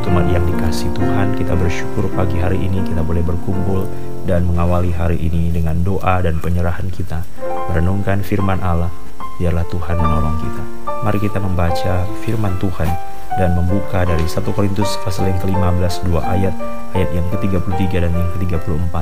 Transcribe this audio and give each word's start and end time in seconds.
Umat-umat 0.00 0.32
yang 0.32 0.48
dikasih 0.48 0.96
Tuhan 0.96 1.36
Kita 1.36 1.52
bersyukur 1.60 2.08
pagi 2.16 2.40
hari 2.40 2.56
ini 2.56 2.80
kita 2.88 3.04
boleh 3.04 3.20
berkumpul 3.20 3.84
Dan 4.24 4.48
mengawali 4.48 4.96
hari 4.96 5.20
ini 5.20 5.52
dengan 5.52 5.76
doa 5.84 6.24
dan 6.24 6.40
penyerahan 6.40 6.88
kita. 6.88 7.20
Merenungkan 7.68 8.24
firman 8.24 8.64
Allah 8.64 8.88
Biarlah 9.36 9.68
Tuhan 9.68 10.00
menolong 10.00 10.40
kita. 10.40 10.64
Mari 11.04 11.20
kita 11.20 11.36
membaca 11.36 12.08
firman 12.24 12.56
Tuhan 12.56 12.88
Dan 13.36 13.52
membuka 13.52 14.08
dari 14.08 14.24
1 14.24 14.40
Korintus 14.56 14.88
pasal 15.04 15.36
yang 15.36 15.40
ke-15 15.44 16.08
dua 16.08 16.24
ayat 16.32 16.56
Ayat 16.96 17.12
yang 17.12 17.28
ke-33 17.36 17.92
dan 18.00 18.12
yang 18.16 18.30
ke-34 18.40 18.96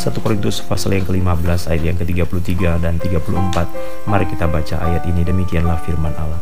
1 0.00 0.24
Korintus 0.24 0.64
pasal 0.64 0.96
yang 0.96 1.04
ke-15 1.04 1.76
ayat 1.76 1.82
yang 1.92 1.96
ke-33 2.00 2.80
dan 2.80 2.96
34 2.96 4.08
Mari 4.08 4.24
kita 4.24 4.48
baca 4.48 4.80
ayat 4.80 5.04
ini 5.12 5.28
Demikianlah 5.28 5.76
firman 5.84 6.16
Allah 6.16 6.40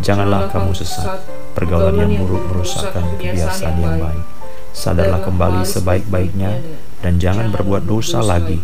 Janganlah 0.00 0.48
kamu 0.48 0.72
sesat 0.72 1.20
Pergaulan 1.52 2.00
yang 2.00 2.24
buruk 2.24 2.48
merusakkan 2.48 3.04
kebiasaan 3.20 3.76
yang 3.76 4.00
baik. 4.00 4.24
Sadarlah 4.72 5.20
kembali 5.20 5.68
sebaik-baiknya 5.68 6.64
dan 7.04 7.20
jangan 7.20 7.52
berbuat 7.52 7.84
dosa 7.84 8.24
lagi. 8.24 8.56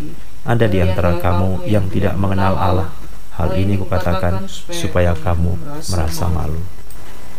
Ada 0.49 0.65
di 0.65 0.81
antara 0.81 1.21
kamu 1.21 1.69
yang 1.69 1.93
tidak 1.93 2.17
mengenal 2.17 2.57
Allah. 2.57 2.89
Hal 3.37 3.53
ini 3.61 3.77
kukatakan 3.77 4.49
supaya 4.73 5.13
kamu 5.13 5.61
merasa 5.93 6.27
malu. 6.33 6.65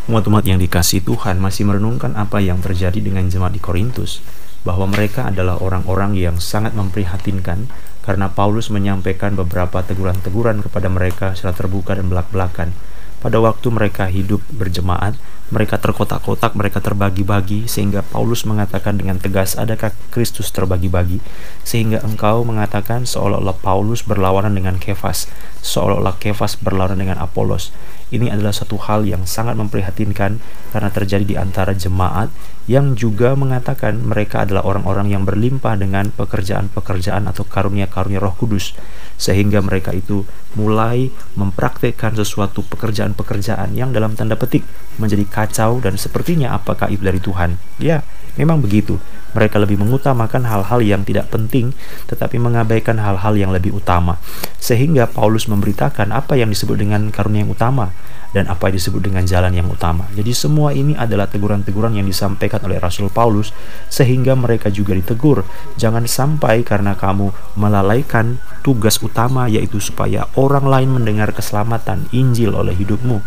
Umat-umat 0.06 0.46
yang 0.46 0.62
dikasih 0.62 1.02
Tuhan 1.02 1.42
masih 1.42 1.66
merenungkan 1.66 2.14
apa 2.14 2.38
yang 2.42 2.62
terjadi 2.62 2.98
dengan 3.02 3.26
jemaat 3.26 3.58
di 3.58 3.62
Korintus, 3.62 4.22
bahwa 4.62 4.86
mereka 4.90 5.30
adalah 5.30 5.58
orang-orang 5.58 6.14
yang 6.14 6.38
sangat 6.38 6.78
memprihatinkan 6.78 7.70
karena 8.06 8.30
Paulus 8.32 8.74
menyampaikan 8.74 9.38
beberapa 9.38 9.86
teguran-teguran 9.86 10.66
kepada 10.66 10.88
mereka 10.90 11.38
secara 11.38 11.54
terbuka 11.54 11.94
dan 11.98 12.10
belak-belakan. 12.10 12.74
Pada 13.20 13.36
waktu 13.44 13.68
mereka 13.68 14.08
hidup 14.08 14.40
berjemaat, 14.48 15.20
mereka 15.50 15.82
terkotak-kotak, 15.82 16.54
mereka 16.54 16.78
terbagi-bagi, 16.80 17.66
sehingga 17.66 18.06
Paulus 18.06 18.46
mengatakan 18.46 19.02
dengan 19.02 19.18
tegas, 19.18 19.58
adakah 19.58 19.92
Kristus 20.14 20.54
terbagi-bagi? 20.54 21.20
Sehingga 21.66 22.06
engkau 22.06 22.46
mengatakan 22.46 23.04
seolah-olah 23.10 23.58
Paulus 23.58 24.06
berlawanan 24.06 24.54
dengan 24.54 24.78
Kefas, 24.78 25.26
seolah-olah 25.66 26.16
Kefas 26.22 26.56
berlawanan 26.62 27.02
dengan 27.02 27.18
Apolos. 27.18 27.74
Ini 28.10 28.34
adalah 28.34 28.54
satu 28.54 28.78
hal 28.78 29.06
yang 29.06 29.26
sangat 29.26 29.58
memprihatinkan 29.58 30.42
karena 30.74 30.90
terjadi 30.90 31.26
di 31.26 31.36
antara 31.38 31.78
jemaat 31.78 32.34
yang 32.70 32.94
juga 32.94 33.34
mengatakan 33.34 34.02
mereka 34.02 34.46
adalah 34.46 34.66
orang-orang 34.66 35.14
yang 35.14 35.26
berlimpah 35.26 35.78
dengan 35.78 36.14
pekerjaan-pekerjaan 36.14 37.26
atau 37.30 37.46
karunia-karunia 37.46 38.22
Roh 38.22 38.34
Kudus 38.38 38.78
sehingga 39.20 39.60
mereka 39.60 39.92
itu 39.92 40.24
mulai 40.56 41.12
mempraktekkan 41.36 42.16
sesuatu 42.16 42.64
pekerjaan-pekerjaan 42.64 43.76
yang 43.76 43.92
dalam 43.92 44.16
tanda 44.16 44.40
petik 44.40 44.64
menjadi 44.96 45.28
kacau 45.28 45.84
dan 45.84 46.00
sepertinya 46.00 46.56
apakah 46.56 46.88
itu 46.88 47.04
dari 47.04 47.20
Tuhan. 47.20 47.60
Ya, 47.84 48.08
memang 48.40 48.64
begitu. 48.64 48.96
Mereka 49.36 49.62
lebih 49.62 49.78
mengutamakan 49.78 50.48
hal-hal 50.48 50.80
yang 50.82 51.06
tidak 51.06 51.30
penting, 51.30 51.76
tetapi 52.10 52.42
mengabaikan 52.42 52.98
hal-hal 52.98 53.38
yang 53.38 53.54
lebih 53.54 53.78
utama. 53.78 54.18
Sehingga 54.58 55.06
Paulus 55.06 55.46
memberitakan 55.46 56.10
apa 56.16 56.40
yang 56.40 56.50
disebut 56.50 56.80
dengan 56.80 57.14
karunia 57.14 57.46
yang 57.46 57.54
utama 57.54 57.94
dan 58.30 58.46
apa 58.46 58.70
yang 58.70 58.78
disebut 58.78 59.02
dengan 59.02 59.26
jalan 59.26 59.54
yang 59.54 59.68
utama. 59.70 60.06
Jadi 60.14 60.32
semua 60.38 60.70
ini 60.74 60.94
adalah 60.94 61.26
teguran-teguran 61.26 61.98
yang 61.98 62.06
disampaikan 62.06 62.62
oleh 62.62 62.78
Rasul 62.78 63.10
Paulus 63.10 63.50
sehingga 63.90 64.38
mereka 64.38 64.70
juga 64.70 64.94
ditegur. 64.94 65.42
Jangan 65.82 66.06
sampai 66.06 66.62
karena 66.62 66.94
kamu 66.94 67.34
melalaikan 67.58 68.38
tugas 68.62 69.02
utama 69.02 69.50
yaitu 69.50 69.82
supaya 69.82 70.30
orang 70.38 70.70
lain 70.70 70.90
mendengar 70.94 71.34
keselamatan 71.34 72.06
Injil 72.14 72.54
oleh 72.54 72.78
hidupmu, 72.78 73.18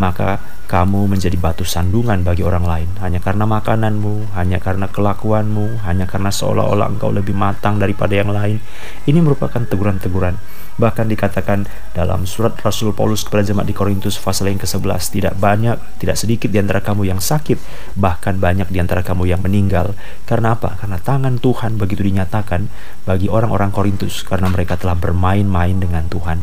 maka 0.00 0.40
kamu 0.72 1.04
menjadi 1.04 1.36
batu 1.36 1.68
sandungan 1.68 2.24
bagi 2.24 2.40
orang 2.40 2.64
lain 2.64 2.88
hanya 3.04 3.20
karena 3.20 3.44
makananmu, 3.44 4.32
hanya 4.32 4.56
karena 4.56 4.88
kelakuanmu, 4.88 5.84
hanya 5.84 6.08
karena 6.08 6.32
seolah-olah 6.32 6.88
engkau 6.96 7.12
lebih 7.12 7.36
matang 7.36 7.76
daripada 7.76 8.16
yang 8.16 8.32
lain. 8.32 8.56
Ini 9.04 9.20
merupakan 9.20 9.60
teguran-teguran. 9.60 10.40
Bahkan 10.72 11.04
dikatakan 11.04 11.68
dalam 11.92 12.24
surat 12.24 12.56
Rasul 12.56 12.96
Paulus 12.96 13.28
kepada 13.28 13.44
jemaat 13.44 13.68
di 13.68 13.76
Korintus 13.76 14.16
pasal 14.16 14.48
yang 14.48 14.56
ke-11, 14.56 15.02
tidak 15.12 15.34
banyak, 15.36 15.76
tidak 16.00 16.16
sedikit 16.16 16.48
di 16.48 16.56
antara 16.56 16.80
kamu 16.80 17.12
yang 17.12 17.20
sakit, 17.20 17.60
bahkan 18.00 18.40
banyak 18.40 18.72
di 18.72 18.80
antara 18.80 19.04
kamu 19.04 19.28
yang 19.28 19.44
meninggal. 19.44 19.92
Karena 20.24 20.56
apa? 20.56 20.80
Karena 20.80 20.96
tangan 20.96 21.36
Tuhan 21.36 21.76
begitu 21.76 22.00
dinyatakan 22.08 22.72
bagi 23.04 23.28
orang-orang 23.28 23.68
Korintus 23.68 24.24
karena 24.24 24.48
mereka 24.48 24.80
telah 24.80 24.96
bermain-main 24.96 25.76
dengan 25.76 26.08
Tuhan. 26.08 26.40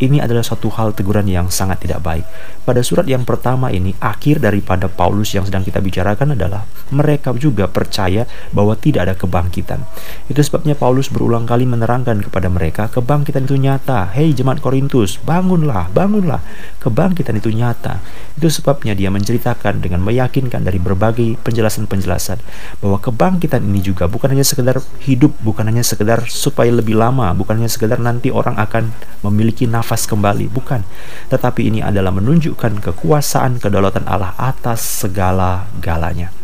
Ini 0.00 0.24
adalah 0.24 0.40
suatu 0.40 0.72
hal 0.72 0.96
teguran 0.96 1.28
yang 1.28 1.52
sangat 1.52 1.84
tidak 1.84 2.00
baik. 2.00 2.24
Pada 2.62 2.78
surat 2.80 3.04
yang 3.10 3.26
pertama 3.26 3.74
ini, 3.74 3.92
akhir 3.98 4.38
daripada 4.38 4.86
Paulus 4.86 5.34
yang 5.34 5.42
sedang 5.42 5.66
kita 5.66 5.82
bicarakan 5.82 6.38
adalah 6.38 6.62
mereka 6.94 7.34
juga 7.34 7.66
percaya 7.66 8.22
bahwa 8.54 8.78
tidak 8.78 9.10
ada 9.10 9.14
kebangkitan. 9.18 9.82
Itu 10.30 10.38
sebabnya 10.46 10.78
Paulus 10.78 11.10
berulang 11.10 11.42
kali 11.42 11.66
menerangkan 11.66 12.22
kepada 12.22 12.46
mereka 12.46 12.86
kebangkitan 12.86 13.50
itu 13.50 13.58
nyata. 13.58 14.14
Hei 14.14 14.30
jemaat 14.30 14.62
Korintus, 14.62 15.18
bangunlah, 15.22 15.90
bangunlah. 15.90 16.38
Kebangkitan 16.78 17.42
itu 17.42 17.50
nyata. 17.50 17.98
Itu 18.38 18.46
sebabnya 18.46 18.94
dia 18.94 19.10
menceritakan 19.10 19.82
dengan 19.82 19.98
meyakinkan 20.06 20.62
dari 20.62 20.78
berbagai 20.78 21.34
penjelasan-penjelasan 21.42 22.38
bahwa 22.78 23.02
kebangkitan 23.02 23.62
ini 23.62 23.82
juga 23.82 24.06
bukan 24.06 24.38
hanya 24.38 24.46
sekedar 24.46 24.78
hidup, 25.02 25.34
bukan 25.42 25.66
hanya 25.66 25.82
sekedar 25.82 26.30
supaya 26.30 26.70
lebih 26.70 26.94
lama, 26.94 27.34
bukan 27.34 27.58
hanya 27.58 27.70
sekedar 27.70 27.98
nanti 27.98 28.30
orang 28.30 28.54
akan 28.54 28.94
memiliki 29.26 29.66
nafas 29.66 29.81
nafas 29.82 30.06
kembali, 30.06 30.46
bukan. 30.46 30.86
Tetapi 31.28 31.66
ini 31.66 31.82
adalah 31.82 32.14
menunjukkan 32.14 32.78
kekuasaan 32.78 33.58
kedaulatan 33.58 34.06
Allah 34.06 34.32
atas 34.38 35.02
segala-galanya 35.02 36.41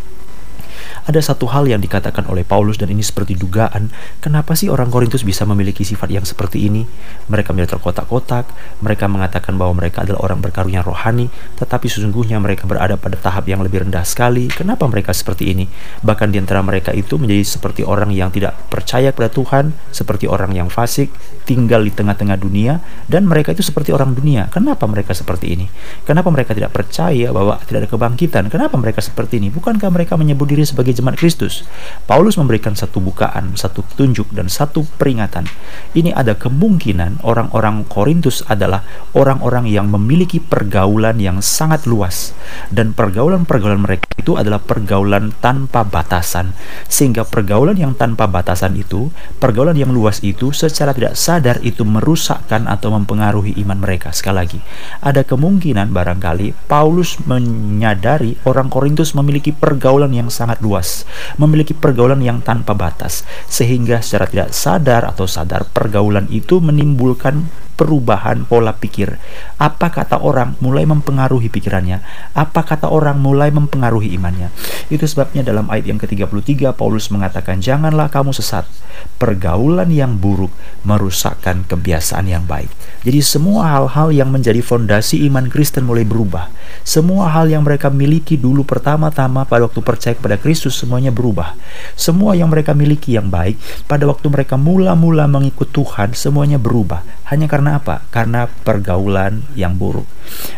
ada 1.08 1.24
satu 1.24 1.48
hal 1.48 1.64
yang 1.64 1.80
dikatakan 1.80 2.28
oleh 2.28 2.44
Paulus 2.44 2.76
dan 2.76 2.92
ini 2.92 3.00
seperti 3.00 3.32
dugaan, 3.32 3.88
kenapa 4.20 4.52
sih 4.52 4.68
orang 4.68 4.92
Korintus 4.92 5.24
bisa 5.24 5.48
memiliki 5.48 5.80
sifat 5.80 6.12
yang 6.12 6.28
seperti 6.28 6.68
ini? 6.68 6.84
Mereka 7.32 7.56
menjadi 7.56 7.80
terkotak-kotak, 7.80 8.44
mereka 8.84 9.08
mengatakan 9.08 9.56
bahwa 9.56 9.80
mereka 9.80 10.04
adalah 10.04 10.28
orang 10.28 10.44
berkarunia 10.44 10.84
rohani, 10.84 11.32
tetapi 11.56 11.88
sesungguhnya 11.88 12.36
mereka 12.44 12.68
berada 12.68 13.00
pada 13.00 13.16
tahap 13.16 13.48
yang 13.48 13.64
lebih 13.64 13.88
rendah 13.88 14.04
sekali. 14.04 14.52
Kenapa 14.52 14.84
mereka 14.84 15.16
seperti 15.16 15.48
ini? 15.56 15.64
Bahkan 16.04 16.28
di 16.28 16.44
antara 16.44 16.60
mereka 16.60 16.92
itu 16.92 17.16
menjadi 17.16 17.56
seperti 17.56 17.88
orang 17.88 18.12
yang 18.12 18.28
tidak 18.28 18.52
percaya 18.68 19.08
kepada 19.08 19.32
Tuhan, 19.32 19.72
seperti 19.88 20.28
orang 20.28 20.52
yang 20.52 20.68
fasik, 20.68 21.08
tinggal 21.48 21.88
di 21.88 21.92
tengah-tengah 21.96 22.36
dunia, 22.36 22.84
dan 23.08 23.24
mereka 23.24 23.56
itu 23.56 23.64
seperti 23.64 23.96
orang 23.96 24.12
dunia. 24.12 24.52
Kenapa 24.52 24.84
mereka 24.84 25.16
seperti 25.16 25.56
ini? 25.56 25.72
Kenapa 26.04 26.28
mereka 26.28 26.52
tidak 26.52 26.76
percaya 26.76 27.32
bahwa 27.32 27.56
tidak 27.64 27.88
ada 27.88 27.90
kebangkitan? 27.96 28.44
Kenapa 28.52 28.76
mereka 28.76 29.00
seperti 29.00 29.40
ini? 29.40 29.48
Bukankah 29.48 29.88
mereka 29.88 30.20
menyebut 30.20 30.44
diri 30.44 30.68
sebagai 30.68 30.97
jemaat 30.98 31.14
Kristus. 31.14 31.62
Paulus 32.10 32.34
memberikan 32.34 32.74
satu 32.74 32.98
bukaan, 32.98 33.54
satu 33.54 33.86
petunjuk, 33.86 34.34
dan 34.34 34.50
satu 34.50 34.82
peringatan. 34.98 35.46
Ini 35.94 36.10
ada 36.10 36.34
kemungkinan 36.34 37.22
orang-orang 37.22 37.86
Korintus 37.86 38.42
adalah 38.50 38.82
orang-orang 39.14 39.70
yang 39.70 39.86
memiliki 39.86 40.42
pergaulan 40.42 41.22
yang 41.22 41.38
sangat 41.38 41.86
luas. 41.86 42.34
Dan 42.74 42.98
pergaulan-pergaulan 42.98 43.86
mereka 43.86 44.10
itu 44.18 44.34
adalah 44.34 44.58
pergaulan 44.58 45.30
tanpa 45.38 45.86
batasan. 45.86 46.52
Sehingga 46.90 47.22
pergaulan 47.22 47.78
yang 47.78 47.94
tanpa 47.94 48.26
batasan 48.26 48.74
itu, 48.74 49.14
pergaulan 49.38 49.78
yang 49.78 49.94
luas 49.94 50.18
itu 50.26 50.50
secara 50.50 50.90
tidak 50.90 51.14
sadar 51.14 51.62
itu 51.62 51.86
merusakkan 51.86 52.66
atau 52.66 52.90
mempengaruhi 52.90 53.54
iman 53.62 53.78
mereka. 53.78 54.10
Sekali 54.10 54.36
lagi, 54.36 54.60
ada 55.04 55.22
kemungkinan 55.22 55.94
barangkali 55.94 56.66
Paulus 56.66 57.20
menyadari 57.28 58.40
orang 58.48 58.72
Korintus 58.72 59.12
memiliki 59.12 59.54
pergaulan 59.54 60.10
yang 60.10 60.32
sangat 60.32 60.58
luas 60.64 60.87
luas, 60.88 61.04
memiliki 61.36 61.76
pergaulan 61.76 62.24
yang 62.24 62.40
tanpa 62.40 62.72
batas, 62.72 63.28
sehingga 63.44 64.00
secara 64.00 64.24
tidak 64.24 64.50
sadar 64.56 65.04
atau 65.04 65.28
sadar 65.28 65.68
pergaulan 65.68 66.24
itu 66.32 66.64
menimbulkan 66.64 67.67
perubahan 67.78 68.42
pola 68.42 68.74
pikir. 68.74 69.22
Apa 69.62 69.94
kata 69.94 70.18
orang 70.18 70.58
mulai 70.58 70.82
mempengaruhi 70.82 71.46
pikirannya, 71.46 72.02
apa 72.34 72.66
kata 72.66 72.90
orang 72.90 73.22
mulai 73.22 73.54
mempengaruhi 73.54 74.10
imannya. 74.18 74.50
Itu 74.90 75.06
sebabnya 75.06 75.46
dalam 75.46 75.70
ayat 75.70 75.86
yang 75.86 76.02
ke-33 76.02 76.74
Paulus 76.74 77.14
mengatakan, 77.14 77.62
"Janganlah 77.62 78.10
kamu 78.10 78.34
sesat. 78.34 78.66
Pergaulan 79.14 79.94
yang 79.94 80.18
buruk 80.18 80.50
merusakkan 80.82 81.62
kebiasaan 81.70 82.26
yang 82.26 82.42
baik." 82.42 82.74
Jadi 83.06 83.22
semua 83.22 83.78
hal-hal 83.78 84.10
yang 84.10 84.34
menjadi 84.34 84.58
fondasi 84.58 85.22
iman 85.30 85.46
Kristen 85.46 85.86
mulai 85.86 86.02
berubah. 86.02 86.50
Semua 86.82 87.30
hal 87.30 87.46
yang 87.52 87.62
mereka 87.62 87.92
miliki 87.92 88.34
dulu 88.34 88.64
pertama-tama 88.64 89.44
pada 89.46 89.68
waktu 89.68 89.80
percaya 89.84 90.14
kepada 90.18 90.40
Kristus 90.40 90.74
semuanya 90.74 91.14
berubah. 91.14 91.54
Semua 91.94 92.34
yang 92.34 92.50
mereka 92.50 92.72
miliki 92.72 93.14
yang 93.14 93.28
baik 93.28 93.60
pada 93.86 94.08
waktu 94.08 94.26
mereka 94.32 94.56
mula-mula 94.56 95.28
mengikut 95.28 95.68
Tuhan 95.70 96.16
semuanya 96.16 96.56
berubah. 96.56 97.04
Hanya 97.28 97.44
karena 97.44 97.67
apa? 97.76 98.08
Karena 98.08 98.48
pergaulan 98.48 99.44
yang 99.52 99.76
buruk. 99.76 100.08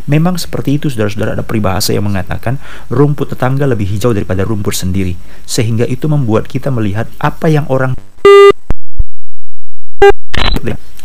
Memang 0.07 0.39
seperti 0.39 0.79
itu 0.79 0.87
saudara-saudara 0.87 1.35
ada 1.35 1.43
peribahasa 1.43 1.91
yang 1.91 2.07
mengatakan 2.07 2.62
rumput 2.87 3.35
tetangga 3.35 3.67
lebih 3.67 3.91
hijau 3.91 4.15
daripada 4.15 4.47
rumput 4.47 4.79
sendiri. 4.79 5.19
Sehingga 5.43 5.89
itu 5.91 6.07
membuat 6.07 6.47
kita 6.47 6.71
melihat 6.71 7.11
apa 7.19 7.51
yang 7.51 7.67
orang 7.67 7.99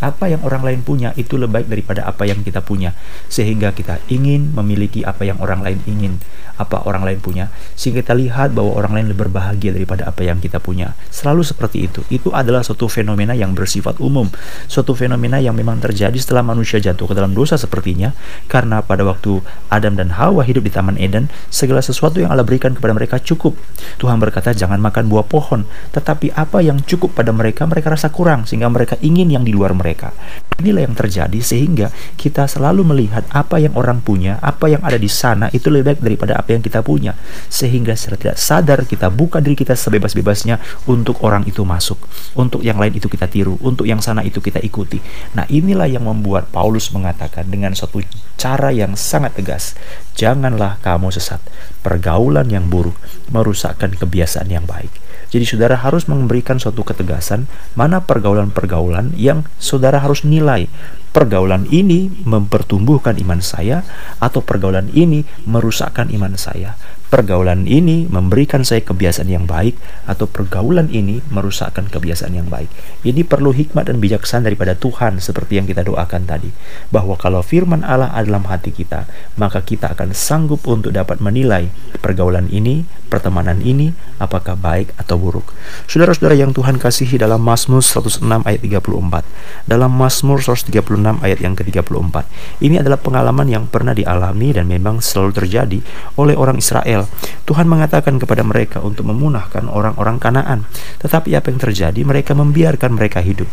Apa 0.03 0.27
yang 0.27 0.44
orang 0.44 0.59
lain 0.59 0.81
punya 0.83 1.15
itu 1.15 1.39
lebih 1.39 1.63
baik 1.63 1.68
daripada 1.71 2.01
apa 2.03 2.27
yang 2.27 2.44
kita 2.44 2.59
punya. 2.59 2.92
Sehingga 3.31 3.71
kita 3.71 4.03
ingin 4.12 4.51
memiliki 4.51 5.07
apa 5.07 5.24
yang 5.24 5.39
orang 5.39 5.63
lain 5.63 5.80
ingin, 5.88 6.19
apa 6.59 6.83
orang 6.83 7.07
lain 7.07 7.19
punya. 7.24 7.47
Sehingga 7.80 8.03
kita 8.03 8.12
lihat 8.12 8.51
bahwa 8.51 8.75
orang 8.75 9.00
lain 9.00 9.07
lebih 9.15 9.31
berbahagia 9.31 9.71
daripada 9.71 10.03
apa 10.12 10.27
yang 10.27 10.44
kita 10.44 10.59
punya. 10.59 11.00
Selalu 11.07 11.47
seperti 11.47 11.88
itu. 11.88 12.03
Itu 12.12 12.36
adalah 12.36 12.59
suatu 12.59 12.92
fenomena 12.92 13.31
yang 13.31 13.56
bersifat 13.56 14.03
umum. 14.03 14.27
Suatu 14.68 14.92
fenomena 14.92 15.39
yang 15.39 15.56
memang 15.56 15.80
terjadi 15.80 16.15
setelah 16.19 16.44
manusia 16.44 16.83
jatuh 16.83 17.07
ke 17.07 17.15
dalam 17.15 17.31
dosa 17.31 17.56
sepertinya. 17.56 18.12
Karena 18.51 18.83
pada 18.83 19.07
waktu 19.07 19.39
Adam 19.71 19.95
dan 19.95 20.12
Hawa 20.19 20.44
hidup 20.44 20.68
di 20.68 20.75
Taman 20.75 21.00
Eden, 21.00 21.31
segala 21.47 21.80
sesuatu 21.80 22.19
yang 22.19 22.36
Allah 22.36 22.44
berikan 22.44 22.75
kepada 22.75 22.92
mereka 22.92 23.15
cukup. 23.24 23.56
Tuhan 23.95 24.19
berkata 24.19 24.51
jangan 24.51 24.83
makan 24.83 25.07
buah 25.07 25.24
pohon. 25.24 25.63
Tetapi 25.95 26.36
apa 26.36 26.59
yang 26.59 26.83
cukup 26.83 27.15
pada 27.15 27.31
mereka, 27.31 27.63
mereka 27.63 27.95
rasa 27.95 28.12
kurang. 28.12 28.44
Sehingga 28.44 28.68
mereka 28.68 29.00
ingin 29.00 29.31
yang 29.31 29.47
di 29.47 29.56
luar 29.56 29.71
mereka 29.71 29.84
mereka. 29.85 30.09
Inilah 30.57 30.89
yang 30.89 30.97
terjadi 30.97 31.39
sehingga 31.45 31.93
kita 32.17 32.49
selalu 32.49 32.81
melihat 32.81 33.21
apa 33.29 33.61
yang 33.61 33.77
orang 33.77 34.01
punya, 34.01 34.41
apa 34.41 34.65
yang 34.65 34.81
ada 34.81 34.97
di 34.97 35.05
sana 35.05 35.53
itu 35.53 35.69
lebih 35.69 35.93
baik 35.93 35.99
daripada 36.01 36.33
apa 36.41 36.57
yang 36.57 36.65
kita 36.65 36.81
punya. 36.81 37.13
Sehingga 37.53 37.93
secara 37.93 38.17
tidak 38.17 38.37
sadar 38.41 38.79
kita 38.89 39.13
buka 39.13 39.37
diri 39.37 39.53
kita 39.53 39.77
sebebas-bebasnya 39.77 40.57
untuk 40.89 41.21
orang 41.21 41.45
itu 41.45 41.61
masuk, 41.61 42.01
untuk 42.33 42.65
yang 42.65 42.81
lain 42.81 42.97
itu 42.97 43.05
kita 43.05 43.29
tiru, 43.29 43.61
untuk 43.61 43.85
yang 43.85 44.01
sana 44.01 44.25
itu 44.25 44.41
kita 44.41 44.57
ikuti. 44.65 44.97
Nah, 45.37 45.45
inilah 45.45 45.85
yang 45.85 46.09
membuat 46.09 46.49
Paulus 46.49 46.89
mengatakan 46.89 47.45
dengan 47.45 47.77
suatu 47.77 48.01
cara 48.39 48.73
yang 48.73 48.97
sangat 48.97 49.37
tegas, 49.37 49.77
janganlah 50.17 50.81
kamu 50.81 51.13
sesat. 51.13 51.43
Pergaulan 51.85 52.49
yang 52.49 52.65
buruk 52.71 52.97
merusakkan 53.29 53.93
kebiasaan 53.93 54.49
yang 54.49 54.65
baik. 54.65 55.05
Jadi 55.35 55.43
saudara 55.43 55.75
harus 55.75 56.07
memberikan 56.07 56.55
suatu 56.55 56.87
ketegasan 56.87 57.51
mana 57.75 57.99
pergaulan-pergaulan 57.99 59.11
yang 59.19 59.43
saudara 59.59 59.99
harus 59.99 60.23
nilai. 60.23 60.71
Pergaulan 61.15 61.63
ini 61.71 62.12
mempertumbuhkan 62.27 63.15
iman 63.23 63.39
saya 63.39 63.88
atau 64.19 64.44
pergaulan 64.44 64.91
ini 64.91 65.23
merusakkan 65.47 66.12
iman 66.12 66.35
saya 66.35 66.75
pergaulan 67.15 67.69
ini 67.69 68.09
memberikan 68.09 68.65
saya 68.65 68.81
kebiasaan 68.81 69.29
yang 69.29 69.45
baik 69.45 69.77
atau 70.09 70.25
pergaulan 70.25 70.89
ini 70.89 71.21
merusakkan 71.29 71.88
kebiasaan 71.88 72.33
yang 72.33 72.50
baik. 72.50 72.67
Ini 73.06 73.23
perlu 73.23 73.53
hikmat 73.53 73.88
dan 73.88 74.01
bijaksana 74.01 74.50
daripada 74.50 74.73
Tuhan 74.73 75.21
seperti 75.21 75.62
yang 75.62 75.69
kita 75.69 75.85
doakan 75.85 76.25
tadi. 76.25 76.50
Bahwa 76.89 77.15
kalau 77.15 77.45
firman 77.45 77.85
Allah 77.85 78.11
ada 78.11 78.27
dalam 78.27 78.44
hati 78.50 78.73
kita, 78.73 79.06
maka 79.38 79.61
kita 79.61 79.94
akan 79.94 80.11
sanggup 80.11 80.65
untuk 80.65 80.91
dapat 80.91 81.21
menilai 81.21 81.69
pergaulan 82.01 82.50
ini, 82.50 82.83
pertemanan 83.07 83.61
ini, 83.61 83.94
apakah 84.18 84.57
baik 84.57 84.91
atau 84.97 85.15
buruk. 85.15 85.53
Saudara-saudara 85.85 86.33
yang 86.33 86.51
Tuhan 86.51 86.81
kasihi 86.81 87.21
dalam 87.21 87.39
Mazmur 87.39 87.85
106 87.85 88.25
ayat 88.44 88.59
34. 88.65 89.69
Dalam 89.69 89.91
Mazmur 89.94 90.41
136 90.41 90.73
ayat 91.22 91.42
yang 91.42 91.57
ke-34. 91.57 92.16
Ini 92.62 92.81
adalah 92.81 92.98
pengalaman 93.02 93.46
yang 93.50 93.66
pernah 93.69 93.94
dialami 93.94 94.54
dan 94.54 94.66
memang 94.69 95.02
selalu 95.02 95.31
terjadi 95.34 95.80
oleh 96.18 96.34
orang 96.38 96.57
Israel 96.57 96.75
Israel. 96.86 97.10
Tuhan 97.46 97.69
mengatakan 97.69 98.18
kepada 98.18 98.42
mereka 98.42 98.81
untuk 98.81 99.07
memunahkan 99.07 99.69
orang-orang 99.69 100.18
Kanaan. 100.18 100.66
Tetapi 101.00 101.31
apa 101.38 101.54
yang 101.54 101.60
terjadi? 101.62 102.02
Mereka 102.02 102.34
membiarkan 102.34 102.98
mereka 102.98 103.22
hidup. 103.22 103.48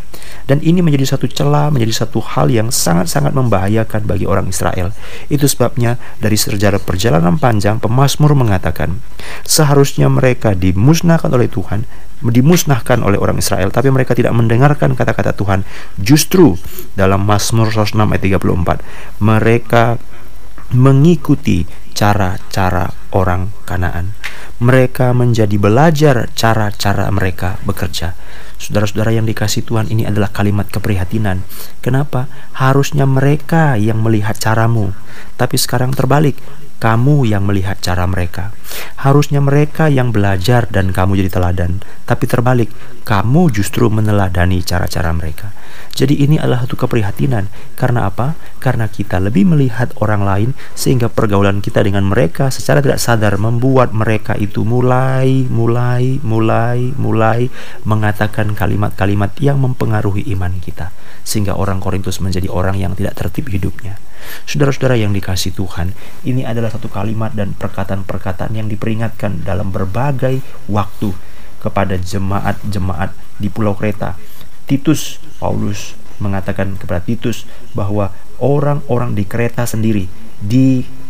Dan 0.49 0.59
ini 0.65 0.81
menjadi 0.83 1.17
satu 1.17 1.29
celah, 1.29 1.69
menjadi 1.71 2.05
satu 2.05 2.19
hal 2.19 2.49
yang 2.49 2.73
sangat-sangat 2.73 3.31
membahayakan 3.37 4.09
bagi 4.09 4.25
orang 4.25 4.49
Israel. 4.49 4.91
Itu 5.29 5.47
sebabnya 5.47 6.01
dari 6.19 6.35
sejarah 6.35 6.81
perjalanan 6.81 7.37
panjang, 7.37 7.79
pemazmur 7.79 8.33
mengatakan, 8.33 8.99
seharusnya 9.45 10.09
mereka 10.09 10.57
dimusnahkan 10.57 11.31
oleh 11.31 11.47
Tuhan, 11.47 11.85
dimusnahkan 12.23 13.03
oleh 13.03 13.19
orang 13.19 13.43
Israel 13.43 13.75
tapi 13.75 13.91
mereka 13.91 14.15
tidak 14.15 14.31
mendengarkan 14.31 14.95
kata-kata 14.95 15.35
Tuhan 15.35 15.67
justru 15.99 16.55
dalam 16.95 17.27
Mazmur 17.27 17.75
106 17.75 17.99
ayat 17.99 18.23
34 18.39 19.23
mereka 19.23 19.99
mengikuti 20.73 21.69
cara-cara 21.93 22.89
orang 23.13 23.53
Kanaan. 23.69 24.17
Mereka 24.63 25.13
menjadi 25.13 25.55
belajar 25.61 26.31
cara-cara 26.33 27.07
mereka 27.13 27.61
bekerja. 27.67 28.17
Saudara-saudara 28.57 29.11
yang 29.11 29.27
dikasih 29.27 29.67
Tuhan 29.67 29.91
ini 29.91 30.07
adalah 30.07 30.31
kalimat 30.31 30.71
keprihatinan. 30.71 31.43
Kenapa? 31.83 32.31
Harusnya 32.57 33.05
mereka 33.05 33.75
yang 33.75 34.01
melihat 34.01 34.39
caramu. 34.39 34.95
Tapi 35.35 35.59
sekarang 35.59 35.91
terbalik, 35.93 36.39
kamu 36.83 37.31
yang 37.31 37.47
melihat 37.47 37.79
cara 37.79 38.11
mereka. 38.11 38.51
Harusnya 38.99 39.39
mereka 39.39 39.87
yang 39.87 40.11
belajar 40.11 40.67
dan 40.67 40.91
kamu 40.91 41.23
jadi 41.23 41.31
teladan, 41.39 41.79
tapi 42.03 42.27
terbalik, 42.27 42.75
kamu 43.07 43.55
justru 43.55 43.87
meneladani 43.87 44.59
cara-cara 44.67 45.15
mereka. 45.15 45.55
Jadi 45.93 46.25
ini 46.25 46.41
adalah 46.41 46.65
satu 46.65 46.75
keprihatinan. 46.75 47.47
Karena 47.79 48.09
apa? 48.09 48.35
Karena 48.59 48.89
kita 48.89 49.21
lebih 49.21 49.45
melihat 49.45 49.93
orang 50.01 50.25
lain 50.25 50.51
sehingga 50.73 51.13
pergaulan 51.13 51.61
kita 51.61 51.85
dengan 51.85 52.09
mereka 52.09 52.49
secara 52.49 52.81
tidak 52.81 52.99
sadar 52.99 53.37
membuat 53.37 53.93
mereka 53.93 54.33
itu 54.35 54.65
mulai, 54.65 55.47
mulai, 55.53 56.19
mulai, 56.25 56.97
mulai 56.97 57.47
mengatakan 57.85 58.57
kalimat-kalimat 58.57 59.37
yang 59.39 59.61
mempengaruhi 59.61 60.27
iman 60.35 60.57
kita. 60.59 60.91
Sehingga 61.23 61.55
orang 61.55 61.79
Korintus 61.79 62.19
menjadi 62.19 62.49
orang 62.51 62.81
yang 62.81 62.97
tidak 62.97 63.15
tertib 63.15 63.53
hidupnya. 63.53 64.01
Saudara-saudara 64.47 64.99
yang 64.99 65.15
dikasih 65.15 65.55
Tuhan, 65.55 65.95
ini 66.27 66.43
adalah 66.47 66.73
satu 66.73 66.91
kalimat 66.91 67.33
dan 67.35 67.55
perkataan-perkataan 67.57 68.55
yang 68.57 68.67
diperingatkan 68.67 69.43
dalam 69.47 69.71
berbagai 69.71 70.43
waktu 70.71 71.15
kepada 71.63 71.95
jemaat-jemaat 71.95 73.15
di 73.39 73.47
Pulau 73.47 73.79
Kreta 73.79 74.19
Titus, 74.67 75.19
Paulus 75.43 75.99
mengatakan 76.23 76.79
kepada 76.79 77.03
Titus 77.03 77.45
bahwa 77.75 78.15
orang-orang 78.39 79.13
di 79.19 79.27
kereta 79.27 79.67
sendiri 79.67 80.07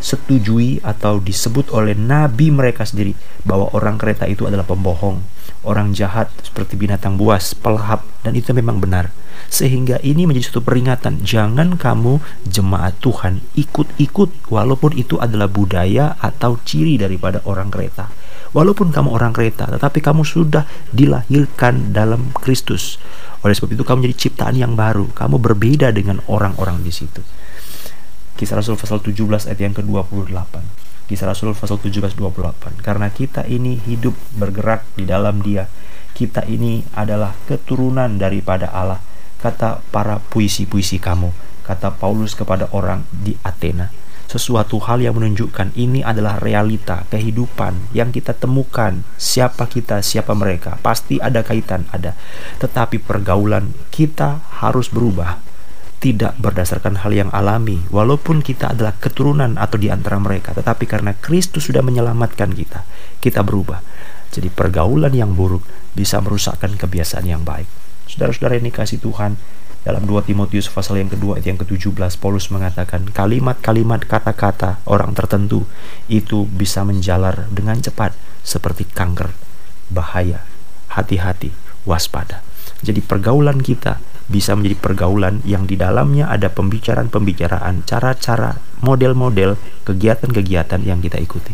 disetujui 0.02 0.82
atau 0.82 1.22
disebut 1.22 1.70
oleh 1.70 1.94
nabi 1.94 2.50
mereka 2.50 2.82
sendiri 2.82 3.14
bahwa 3.46 3.70
orang 3.70 3.96
kereta 3.96 4.26
itu 4.26 4.50
adalah 4.50 4.66
pembohong, 4.66 5.22
orang 5.62 5.94
jahat 5.94 6.26
seperti 6.42 6.74
binatang 6.74 7.14
buas, 7.14 7.54
pelahap 7.54 8.02
dan 8.26 8.34
itu 8.34 8.50
memang 8.50 8.82
benar. 8.82 9.14
Sehingga 9.46 10.02
ini 10.02 10.26
menjadi 10.26 10.52
satu 10.52 10.60
peringatan, 10.66 11.22
jangan 11.22 11.78
kamu 11.78 12.18
jemaat 12.44 12.98
Tuhan 12.98 13.40
ikut-ikut 13.54 14.50
walaupun 14.50 14.98
itu 14.98 15.22
adalah 15.22 15.46
budaya 15.46 16.18
atau 16.18 16.58
ciri 16.66 16.98
daripada 16.98 17.40
orang 17.46 17.70
kereta. 17.70 18.10
Walaupun 18.52 18.92
kamu 18.92 19.08
orang 19.16 19.32
kereta, 19.32 19.64
tetapi 19.64 20.04
kamu 20.04 20.28
sudah 20.28 20.68
dilahirkan 20.92 21.96
dalam 21.96 22.36
Kristus. 22.36 23.00
Oleh 23.40 23.56
sebab 23.56 23.72
itu 23.72 23.80
kamu 23.80 24.04
menjadi 24.04 24.28
ciptaan 24.28 24.56
yang 24.60 24.76
baru. 24.76 25.08
Kamu 25.16 25.40
berbeda 25.40 25.88
dengan 25.88 26.20
orang-orang 26.28 26.84
di 26.84 26.92
situ. 26.92 27.24
Kisah 28.36 28.58
Rasul 28.58 28.80
pasal 28.80 28.98
17 29.04 29.48
ayat 29.48 29.60
yang 29.60 29.74
ke-28. 29.76 30.54
Kisah 31.06 31.26
Rasul 31.28 31.52
pasal 31.52 31.78
17 31.78 32.16
28. 32.16 32.80
Karena 32.80 33.12
kita 33.12 33.44
ini 33.46 33.76
hidup 33.76 34.16
bergerak 34.36 34.84
di 34.96 35.04
dalam 35.04 35.44
Dia. 35.44 35.68
Kita 36.12 36.44
ini 36.48 36.84
adalah 36.96 37.36
keturunan 37.48 38.20
daripada 38.20 38.72
Allah. 38.72 39.00
Kata 39.42 39.82
para 39.90 40.22
puisi-puisi 40.22 41.02
kamu, 41.02 41.34
kata 41.66 41.98
Paulus 41.98 42.38
kepada 42.38 42.70
orang 42.70 43.02
di 43.10 43.34
Athena 43.42 43.90
sesuatu 44.32 44.80
hal 44.88 45.04
yang 45.04 45.20
menunjukkan 45.20 45.76
ini 45.76 46.00
adalah 46.00 46.40
realita 46.40 47.04
kehidupan 47.12 47.92
yang 47.92 48.08
kita 48.08 48.32
temukan 48.32 49.04
siapa 49.20 49.68
kita 49.68 50.00
siapa 50.00 50.32
mereka 50.32 50.80
pasti 50.80 51.20
ada 51.20 51.44
kaitan 51.44 51.84
ada 51.92 52.16
tetapi 52.56 52.96
pergaulan 52.96 53.76
kita 53.92 54.40
harus 54.64 54.88
berubah 54.88 55.36
tidak 56.02 56.34
berdasarkan 56.42 57.06
hal 57.06 57.14
yang 57.14 57.30
alami 57.30 57.78
walaupun 57.94 58.42
kita 58.42 58.74
adalah 58.74 58.98
keturunan 58.98 59.54
atau 59.54 59.78
di 59.78 59.86
antara 59.86 60.18
mereka 60.18 60.50
tetapi 60.50 60.90
karena 60.90 61.14
Kristus 61.14 61.70
sudah 61.70 61.78
menyelamatkan 61.78 62.50
kita 62.50 62.82
kita 63.22 63.46
berubah. 63.46 63.78
Jadi 64.34 64.50
pergaulan 64.50 65.14
yang 65.14 65.38
buruk 65.38 65.62
bisa 65.94 66.18
merusakkan 66.18 66.74
kebiasaan 66.74 67.22
yang 67.22 67.46
baik. 67.46 67.70
Saudara-saudara 68.10 68.58
ini 68.58 68.74
kasih 68.74 68.98
Tuhan 68.98 69.38
dalam 69.86 70.02
2 70.02 70.26
Timotius 70.26 70.66
pasal 70.66 70.98
yang 70.98 71.10
kedua 71.10 71.38
ayat 71.38 71.54
yang 71.54 71.58
ke-17 71.62 72.18
Paulus 72.18 72.50
mengatakan 72.50 73.06
kalimat-kalimat 73.06 74.02
kata-kata 74.02 74.82
orang 74.90 75.14
tertentu 75.14 75.66
itu 76.10 76.46
bisa 76.50 76.82
menjalar 76.82 77.46
dengan 77.50 77.78
cepat 77.78 78.14
seperti 78.42 78.90
kanker, 78.90 79.30
bahaya, 79.90 80.42
hati-hati, 80.98 81.54
waspada. 81.86 82.42
Jadi 82.82 82.98
pergaulan 82.98 83.62
kita 83.62 84.02
bisa 84.32 84.56
menjadi 84.56 84.80
pergaulan 84.80 85.44
yang 85.44 85.68
di 85.68 85.76
dalamnya 85.76 86.32
ada 86.32 86.48
pembicaraan-pembicaraan, 86.48 87.84
cara-cara, 87.84 88.56
model-model, 88.80 89.60
kegiatan-kegiatan 89.84 90.80
yang 90.80 91.04
kita 91.04 91.20
ikuti. 91.20 91.52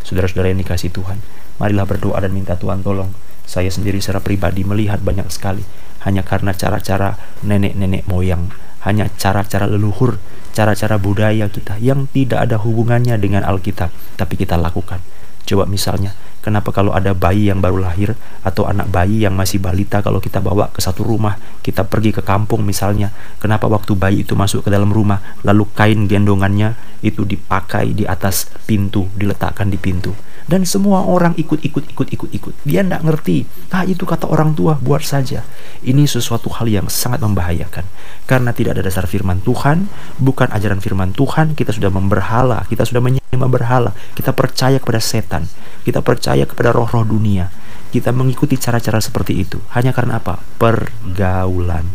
Saudara-saudara 0.00 0.48
yang 0.48 0.64
dikasih 0.64 0.88
Tuhan, 0.88 1.20
marilah 1.60 1.84
berdoa 1.84 2.16
dan 2.24 2.32
minta 2.32 2.56
Tuhan 2.56 2.80
tolong. 2.80 3.12
Saya 3.44 3.68
sendiri 3.68 4.00
secara 4.00 4.24
pribadi 4.24 4.64
melihat 4.64 5.04
banyak 5.04 5.28
sekali 5.28 5.60
hanya 6.04 6.24
karena 6.24 6.52
cara-cara 6.52 7.16
nenek-nenek 7.44 8.08
moyang, 8.08 8.52
hanya 8.84 9.08
cara-cara 9.16 9.64
leluhur, 9.64 10.20
cara-cara 10.52 11.00
budaya 11.00 11.48
kita 11.48 11.80
yang 11.80 12.08
tidak 12.12 12.44
ada 12.48 12.60
hubungannya 12.60 13.16
dengan 13.16 13.44
Alkitab, 13.44 13.88
tapi 14.16 14.36
kita 14.36 14.60
lakukan. 14.60 15.00
Coba 15.44 15.64
misalnya, 15.68 16.16
Kenapa 16.44 16.76
kalau 16.76 16.92
ada 16.92 17.16
bayi 17.16 17.48
yang 17.48 17.64
baru 17.64 17.80
lahir 17.80 18.12
atau 18.44 18.68
anak 18.68 18.92
bayi 18.92 19.24
yang 19.24 19.32
masih 19.32 19.64
balita 19.64 20.04
kalau 20.04 20.20
kita 20.20 20.44
bawa 20.44 20.68
ke 20.68 20.84
satu 20.84 21.00
rumah, 21.00 21.40
kita 21.64 21.88
pergi 21.88 22.12
ke 22.12 22.20
kampung 22.20 22.60
misalnya, 22.68 23.08
kenapa 23.40 23.64
waktu 23.64 23.96
bayi 23.96 24.28
itu 24.28 24.36
masuk 24.36 24.60
ke 24.60 24.68
dalam 24.68 24.92
rumah 24.92 25.40
lalu 25.40 25.64
kain 25.72 26.04
gendongannya 26.04 26.76
itu 27.00 27.24
dipakai 27.24 27.96
di 27.96 28.04
atas 28.04 28.52
pintu, 28.68 29.08
diletakkan 29.16 29.72
di 29.72 29.80
pintu 29.80 30.12
dan 30.44 30.68
semua 30.68 31.08
orang 31.08 31.32
ikut 31.40 31.64
ikut 31.64 31.84
ikut 31.96 32.08
ikut 32.12 32.30
ikut. 32.36 32.54
Dia 32.68 32.84
tidak 32.84 33.00
ngerti. 33.00 33.48
Ah 33.72 33.88
itu 33.88 34.04
kata 34.04 34.28
orang 34.28 34.52
tua 34.52 34.76
buat 34.76 35.00
saja. 35.00 35.40
Ini 35.80 36.04
sesuatu 36.04 36.52
hal 36.52 36.68
yang 36.68 36.86
sangat 36.92 37.24
membahayakan. 37.24 37.84
Karena 38.28 38.52
tidak 38.52 38.76
ada 38.76 38.84
dasar 38.84 39.08
firman 39.08 39.40
Tuhan 39.40 39.88
bukan 40.20 40.52
ajaran 40.52 40.80
firman 40.84 41.16
Tuhan 41.16 41.56
kita 41.56 41.72
sudah 41.72 41.88
memberhala 41.88 42.68
kita 42.68 42.84
sudah 42.84 43.00
menyembah 43.00 43.48
berhala. 43.48 43.90
Kita 44.12 44.36
percaya 44.36 44.76
kepada 44.76 45.00
setan. 45.00 45.48
Kita 45.84 46.04
percaya 46.04 46.44
kepada 46.44 46.76
roh-roh 46.76 47.08
dunia. 47.08 47.48
Kita 47.88 48.12
mengikuti 48.12 48.60
cara-cara 48.60 49.00
seperti 49.00 49.40
itu. 49.40 49.56
Hanya 49.72 49.96
karena 49.96 50.20
apa? 50.20 50.40
Pergaulan. 50.60 51.86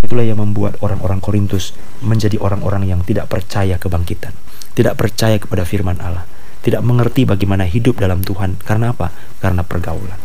Itulah 0.00 0.24
yang 0.24 0.40
membuat 0.40 0.80
orang-orang 0.80 1.20
Korintus 1.20 1.76
menjadi 2.00 2.40
orang-orang 2.40 2.88
yang 2.88 3.00
tidak 3.04 3.28
percaya 3.28 3.76
kebangkitan 3.76 4.49
tidak 4.74 4.98
percaya 4.98 5.36
kepada 5.36 5.66
firman 5.66 5.98
Allah, 5.98 6.24
tidak 6.60 6.84
mengerti 6.84 7.24
bagaimana 7.24 7.66
hidup 7.66 7.98
dalam 7.98 8.20
Tuhan. 8.22 8.60
Karena 8.62 8.92
apa? 8.92 9.10
Karena 9.40 9.64
pergaulan. 9.64 10.18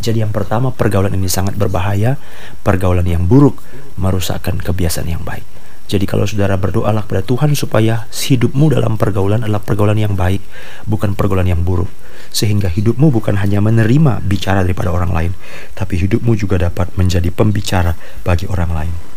Jadi 0.00 0.24
yang 0.24 0.32
pertama 0.32 0.72
pergaulan 0.72 1.12
ini 1.12 1.28
sangat 1.28 1.60
berbahaya, 1.60 2.16
pergaulan 2.64 3.04
yang 3.04 3.28
buruk 3.28 3.60
merusakkan 4.00 4.56
kebiasaan 4.56 5.12
yang 5.12 5.20
baik. 5.20 5.44
Jadi 5.90 6.06
kalau 6.06 6.22
saudara 6.24 6.54
berdoalah 6.54 7.02
kepada 7.04 7.26
Tuhan 7.26 7.52
supaya 7.58 8.06
hidupmu 8.08 8.70
dalam 8.70 8.94
pergaulan 8.94 9.42
adalah 9.44 9.60
pergaulan 9.60 9.98
yang 9.98 10.14
baik, 10.14 10.40
bukan 10.86 11.18
pergaulan 11.18 11.50
yang 11.50 11.66
buruk. 11.66 11.90
Sehingga 12.30 12.70
hidupmu 12.70 13.10
bukan 13.10 13.42
hanya 13.42 13.58
menerima 13.58 14.22
bicara 14.22 14.62
daripada 14.62 14.94
orang 14.94 15.10
lain, 15.10 15.32
tapi 15.74 15.98
hidupmu 15.98 16.38
juga 16.38 16.62
dapat 16.62 16.94
menjadi 16.94 17.28
pembicara 17.34 17.98
bagi 18.22 18.46
orang 18.46 18.70
lain 18.70 19.09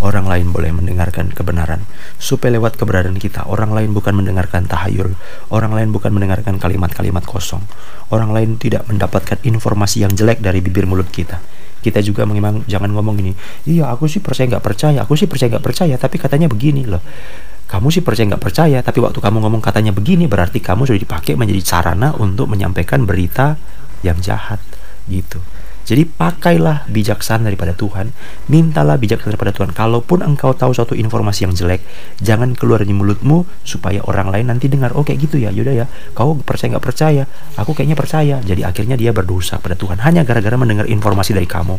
orang 0.00 0.28
lain 0.28 0.52
boleh 0.52 0.72
mendengarkan 0.74 1.32
kebenaran. 1.32 1.84
Supaya 2.20 2.56
lewat 2.56 2.76
keberadaan 2.76 3.16
kita, 3.16 3.48
orang 3.48 3.72
lain 3.72 3.96
bukan 3.96 4.12
mendengarkan 4.12 4.68
tahayul, 4.68 5.16
orang 5.52 5.72
lain 5.72 5.88
bukan 5.92 6.12
mendengarkan 6.12 6.60
kalimat-kalimat 6.60 7.24
kosong. 7.24 7.64
Orang 8.12 8.36
lain 8.36 8.60
tidak 8.60 8.84
mendapatkan 8.90 9.40
informasi 9.44 10.04
yang 10.04 10.12
jelek 10.12 10.44
dari 10.44 10.60
bibir 10.60 10.84
mulut 10.84 11.08
kita. 11.08 11.40
Kita 11.80 12.02
juga 12.02 12.26
memang 12.26 12.66
jangan 12.66 12.90
ngomong 12.90 13.14
gini, 13.14 13.32
iya 13.70 13.86
aku 13.94 14.10
sih 14.10 14.18
percaya 14.18 14.50
nggak 14.58 14.64
percaya, 14.64 14.98
aku 15.06 15.14
sih 15.14 15.30
percaya 15.30 15.54
nggak 15.54 15.64
percaya, 15.64 15.94
tapi 15.94 16.18
katanya 16.18 16.50
begini 16.50 16.82
loh. 16.82 16.98
Kamu 17.66 17.90
sih 17.94 18.02
percaya 18.02 18.30
nggak 18.34 18.42
percaya, 18.42 18.78
tapi 18.82 18.98
waktu 19.02 19.18
kamu 19.22 19.38
ngomong 19.42 19.62
katanya 19.62 19.94
begini, 19.94 20.26
berarti 20.26 20.58
kamu 20.58 20.86
sudah 20.86 20.98
dipakai 20.98 21.38
menjadi 21.38 21.62
sarana 21.62 22.14
untuk 22.18 22.50
menyampaikan 22.50 23.06
berita 23.06 23.54
yang 24.02 24.18
jahat 24.18 24.58
gitu. 25.06 25.38
Jadi 25.86 26.02
pakailah 26.02 26.90
bijaksana 26.90 27.46
daripada 27.46 27.70
Tuhan, 27.70 28.10
mintalah 28.50 28.98
bijaksana 28.98 29.38
daripada 29.38 29.54
Tuhan. 29.54 29.70
Kalaupun 29.70 30.18
engkau 30.26 30.50
tahu 30.50 30.74
suatu 30.74 30.98
informasi 30.98 31.46
yang 31.46 31.54
jelek, 31.54 31.78
jangan 32.18 32.58
keluar 32.58 32.82
dari 32.82 32.90
mulutmu 32.90 33.46
supaya 33.62 34.02
orang 34.02 34.34
lain 34.34 34.50
nanti 34.50 34.66
dengar, 34.66 34.98
oh 34.98 35.06
kayak 35.06 35.30
gitu 35.30 35.38
ya, 35.38 35.54
yaudah 35.54 35.86
ya, 35.86 35.86
kau 36.10 36.34
percaya 36.42 36.74
nggak 36.74 36.82
percaya, 36.82 37.22
aku 37.54 37.70
kayaknya 37.78 37.94
percaya. 37.94 38.42
Jadi 38.42 38.66
akhirnya 38.66 38.98
dia 38.98 39.14
berdosa 39.14 39.62
pada 39.62 39.78
Tuhan 39.78 40.02
hanya 40.02 40.26
gara-gara 40.26 40.58
mendengar 40.58 40.90
informasi 40.90 41.38
dari 41.38 41.46
kamu. 41.46 41.78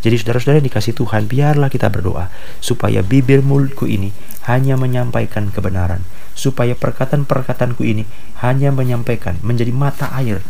Jadi 0.00 0.16
saudara-saudara 0.16 0.56
yang 0.64 0.72
dikasih 0.72 0.96
Tuhan, 0.96 1.28
biarlah 1.28 1.68
kita 1.68 1.92
berdoa 1.92 2.32
supaya 2.56 3.04
bibir 3.04 3.44
mulutku 3.44 3.84
ini 3.84 4.16
hanya 4.48 4.80
menyampaikan 4.80 5.52
kebenaran, 5.52 6.00
supaya 6.32 6.72
perkataan-perkataanku 6.72 7.84
ini 7.84 8.08
hanya 8.40 8.72
menyampaikan 8.72 9.36
menjadi 9.44 9.76
mata 9.76 10.08
air, 10.16 10.40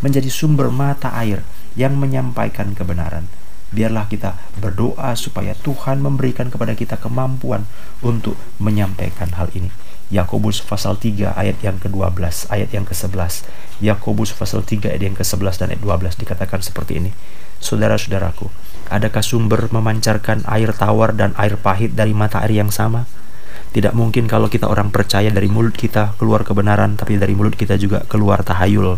menjadi 0.00 0.32
sumber 0.32 0.72
mata 0.72 1.12
air 1.12 1.44
yang 1.76 1.94
menyampaikan 2.00 2.72
kebenaran. 2.72 3.28
Biarlah 3.70 4.08
kita 4.08 4.40
berdoa 4.58 5.12
supaya 5.18 5.52
Tuhan 5.52 6.00
memberikan 6.00 6.48
kepada 6.48 6.72
kita 6.72 6.96
kemampuan 6.96 7.68
untuk 8.00 8.34
menyampaikan 8.56 9.36
hal 9.36 9.52
ini. 9.52 9.68
Yakobus 10.06 10.62
pasal 10.62 10.94
3 11.02 11.34
ayat 11.34 11.58
yang 11.66 11.82
ke-12, 11.82 12.46
ayat 12.46 12.70
yang 12.70 12.86
ke-11. 12.86 13.42
Yakobus 13.82 14.30
pasal 14.38 14.62
3 14.62 14.94
ayat 14.94 15.02
yang 15.02 15.18
ke-11 15.18 15.54
dan 15.58 15.66
ayat 15.74 15.82
12 15.82 16.22
dikatakan 16.22 16.62
seperti 16.62 17.02
ini. 17.02 17.10
Saudara-saudaraku, 17.58 18.46
adakah 18.86 19.24
sumber 19.26 19.66
memancarkan 19.74 20.46
air 20.46 20.70
tawar 20.70 21.10
dan 21.10 21.34
air 21.34 21.58
pahit 21.58 21.98
dari 21.98 22.14
mata 22.14 22.38
air 22.46 22.54
yang 22.54 22.70
sama? 22.70 23.10
Tidak 23.72 23.92
mungkin 23.92 24.24
kalau 24.30 24.46
kita 24.46 24.70
orang 24.70 24.88
percaya 24.88 25.28
dari 25.28 25.50
mulut 25.50 25.76
kita 25.76 26.16
keluar 26.16 26.46
kebenaran, 26.46 26.96
tapi 26.96 27.20
dari 27.20 27.36
mulut 27.36 27.54
kita 27.58 27.76
juga 27.76 28.04
keluar 28.06 28.40
tahayul. 28.40 28.96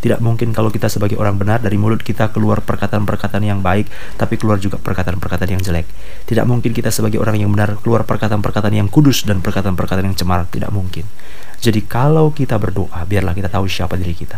Tidak 0.00 0.20
mungkin 0.22 0.52
kalau 0.56 0.72
kita 0.72 0.88
sebagai 0.88 1.20
orang 1.20 1.36
benar 1.36 1.60
dari 1.60 1.76
mulut 1.76 2.00
kita 2.00 2.32
keluar 2.32 2.64
perkataan-perkataan 2.64 3.44
yang 3.44 3.60
baik, 3.60 3.90
tapi 4.16 4.40
keluar 4.40 4.56
juga 4.60 4.80
perkataan-perkataan 4.80 5.50
yang 5.58 5.62
jelek. 5.62 5.88
Tidak 6.24 6.44
mungkin 6.48 6.72
kita 6.72 6.88
sebagai 6.88 7.20
orang 7.20 7.36
yang 7.40 7.52
benar 7.52 7.76
keluar 7.80 8.08
perkataan-perkataan 8.08 8.74
yang 8.74 8.88
kudus 8.88 9.28
dan 9.28 9.44
perkataan-perkataan 9.44 10.06
yang 10.08 10.16
cemar. 10.16 10.48
Tidak 10.48 10.72
mungkin. 10.72 11.04
Jadi 11.60 11.80
kalau 11.84 12.32
kita 12.32 12.60
berdoa, 12.60 13.04
biarlah 13.08 13.32
kita 13.32 13.48
tahu 13.48 13.68
siapa 13.68 13.96
diri 13.96 14.12
kita. 14.12 14.36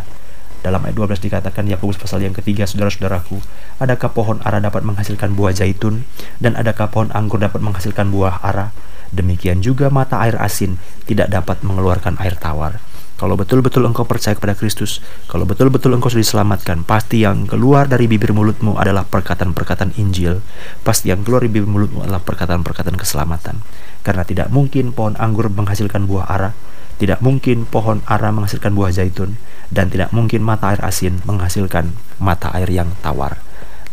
Dalam 0.67 0.83
ayat 0.83 0.99
12 0.99 1.21
dikatakan 1.21 1.63
Yakobus 1.69 1.95
pasal 1.95 2.25
yang 2.25 2.35
ketiga, 2.35 2.67
saudara-saudaraku, 2.67 3.39
adakah 3.79 4.09
pohon 4.11 4.37
ara 4.43 4.59
dapat 4.59 4.83
menghasilkan 4.83 5.31
buah 5.37 5.55
zaitun 5.55 6.03
dan 6.43 6.57
adakah 6.59 6.91
pohon 6.91 7.07
anggur 7.13 7.39
dapat 7.39 7.63
menghasilkan 7.63 8.09
buah 8.09 8.41
ara? 8.41 8.75
Demikian 9.11 9.63
juga 9.63 9.87
mata 9.87 10.19
air 10.23 10.35
asin 10.39 10.75
tidak 11.07 11.31
dapat 11.31 11.63
mengeluarkan 11.63 12.19
air 12.19 12.35
tawar. 12.35 12.83
Kalau 13.17 13.33
betul-betul 13.33 13.81
engkau 13.81 14.05
percaya 14.05 14.37
kepada 14.37 14.53
Kristus, 14.53 15.01
kalau 15.25 15.41
betul-betul 15.41 15.89
engkau 15.89 16.05
sudah 16.05 16.21
diselamatkan, 16.21 16.85
pasti 16.85 17.25
yang 17.25 17.49
keluar 17.49 17.89
dari 17.89 18.05
bibir 18.05 18.29
mulutmu 18.29 18.77
adalah 18.77 19.09
perkataan-perkataan 19.09 19.97
Injil. 19.97 20.37
Pasti 20.85 21.09
yang 21.09 21.25
keluar 21.25 21.41
dari 21.41 21.49
bibir 21.49 21.65
mulutmu 21.65 22.05
adalah 22.05 22.21
perkataan-perkataan 22.21 22.93
keselamatan. 22.93 23.65
Karena 24.05 24.21
tidak 24.21 24.53
mungkin 24.53 24.93
pohon 24.93 25.17
anggur 25.17 25.49
menghasilkan 25.49 26.05
buah 26.05 26.29
ara, 26.29 26.53
tidak 27.01 27.17
mungkin 27.25 27.65
pohon 27.65 28.05
ara 28.05 28.29
menghasilkan 28.29 28.77
buah 28.77 28.93
zaitun, 28.93 29.41
dan 29.73 29.89
tidak 29.89 30.13
mungkin 30.13 30.45
mata 30.45 30.77
air 30.77 30.81
asin 30.85 31.17
menghasilkan 31.25 31.97
mata 32.21 32.53
air 32.53 32.69
yang 32.69 32.93
tawar. 33.01 33.41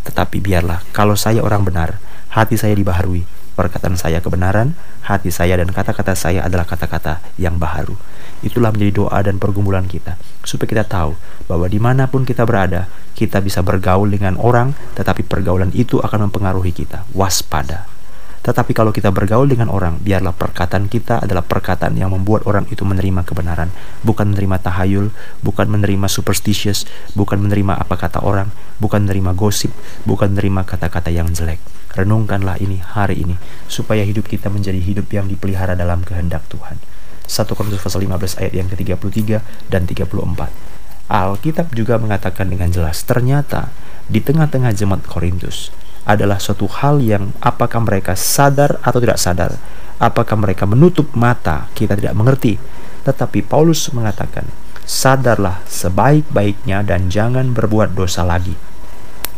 Tetapi 0.05 0.37
biarlah, 0.45 0.85
kalau 0.93 1.17
saya 1.17 1.41
orang 1.41 1.65
benar, 1.65 1.97
hati 2.29 2.61
saya 2.61 2.77
dibaharui, 2.77 3.25
perkataan 3.55 3.95
saya 3.95 4.19
kebenaran, 4.19 4.75
hati 5.07 5.31
saya 5.31 5.55
dan 5.57 5.71
kata-kata 5.71 6.19
saya 6.19 6.43
adalah 6.43 6.67
kata-kata 6.67 7.23
yang 7.39 7.57
baharu. 7.57 7.95
Itulah 8.45 8.75
menjadi 8.75 8.93
doa 9.01 9.19
dan 9.25 9.41
pergumulan 9.41 9.87
kita, 9.89 10.19
supaya 10.45 10.69
kita 10.69 10.85
tahu 10.85 11.17
bahwa 11.47 11.71
di 11.71 11.81
mana 11.81 12.11
pun 12.11 12.27
kita 12.27 12.45
berada, 12.45 12.91
kita 13.15 13.41
bisa 13.41 13.63
bergaul 13.63 14.11
dengan 14.11 14.37
orang, 14.37 14.75
tetapi 14.99 15.25
pergaulan 15.25 15.71
itu 15.73 16.03
akan 16.03 16.29
mempengaruhi 16.29 16.75
kita. 16.75 17.07
Waspada. 17.17 17.89
Tetapi 18.45 18.77
kalau 18.77 18.93
kita 18.93 19.09
bergaul 19.09 19.49
dengan 19.49 19.73
orang, 19.73 19.97
biarlah 20.05 20.37
perkataan 20.37 20.93
kita 20.93 21.25
adalah 21.25 21.41
perkataan 21.41 21.97
yang 21.97 22.13
membuat 22.13 22.45
orang 22.45 22.69
itu 22.69 22.85
menerima 22.85 23.25
kebenaran, 23.25 23.73
bukan 24.05 24.37
menerima 24.37 24.61
tahayul, 24.61 25.09
bukan 25.41 25.67
menerima 25.73 26.05
superstitious, 26.13 26.85
bukan 27.17 27.41
menerima 27.41 27.73
apa 27.81 27.97
kata 27.97 28.21
orang, 28.21 28.53
bukan 28.77 29.09
menerima 29.09 29.33
gosip, 29.33 29.73
bukan 30.05 30.37
menerima 30.37 30.61
kata-kata 30.69 31.09
yang 31.09 31.33
jelek. 31.33 31.84
Renungkanlah 31.95 32.59
ini 32.59 32.83
hari 32.83 33.23
ini 33.23 33.39
supaya 33.71 34.03
hidup 34.03 34.27
kita 34.27 34.51
menjadi 34.51 34.83
hidup 34.83 35.07
yang 35.15 35.31
dipelihara 35.31 35.79
dalam 35.79 36.03
kehendak 36.03 36.43
Tuhan. 36.51 36.83
1 37.23 37.55
Korintus 37.55 37.81
pasal 37.81 38.03
15 38.03 38.43
ayat 38.43 38.53
yang 38.53 38.67
ke-33 38.67 39.39
dan 39.71 39.87
34. 39.87 40.11
Alkitab 41.07 41.71
juga 41.71 41.95
mengatakan 42.03 42.51
dengan 42.51 42.67
jelas, 42.75 43.07
ternyata 43.07 43.71
di 44.11 44.19
tengah-tengah 44.19 44.75
jemaat 44.75 45.07
Korintus 45.07 45.71
adalah 46.03 46.43
suatu 46.43 46.67
hal 46.67 46.99
yang 46.99 47.31
apakah 47.39 47.79
mereka 47.79 48.19
sadar 48.19 48.83
atau 48.83 48.99
tidak 48.99 49.17
sadar, 49.17 49.55
apakah 50.03 50.35
mereka 50.35 50.67
menutup 50.67 51.15
mata, 51.15 51.71
kita 51.79 51.95
tidak 51.95 52.19
mengerti. 52.19 52.59
Tetapi 53.07 53.47
Paulus 53.47 53.89
mengatakan, 53.95 54.51
sadarlah 54.83 55.63
sebaik-baiknya 55.71 56.83
dan 56.83 57.07
jangan 57.07 57.55
berbuat 57.55 57.95
dosa 57.95 58.27
lagi 58.27 58.74